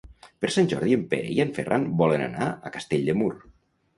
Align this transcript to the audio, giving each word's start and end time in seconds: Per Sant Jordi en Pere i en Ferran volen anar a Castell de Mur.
Per 0.43 0.49
Sant 0.53 0.69
Jordi 0.71 0.95
en 0.99 1.01
Pere 1.11 1.27
i 1.33 1.35
en 1.43 1.51
Ferran 1.59 1.85
volen 2.01 2.23
anar 2.29 2.47
a 2.69 2.71
Castell 2.79 3.07
de 3.11 3.15
Mur. 3.21 3.31